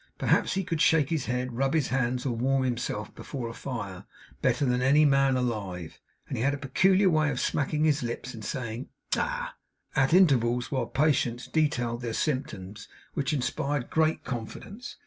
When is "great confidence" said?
13.91-14.95